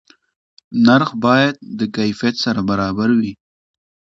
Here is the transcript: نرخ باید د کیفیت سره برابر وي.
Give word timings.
نرخ 0.85 1.09
باید 1.23 1.55
د 1.79 1.81
کیفیت 1.95 2.35
سره 2.43 2.59
برابر 2.69 3.09
وي. 3.19 3.33